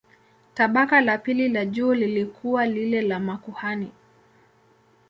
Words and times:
Tabaka 0.55 1.01
la 1.01 1.17
pili 1.17 1.49
la 1.49 1.65
juu 1.65 1.93
lilikuwa 1.93 2.65
lile 2.65 3.01
la 3.01 3.19
makuhani. 3.19 3.91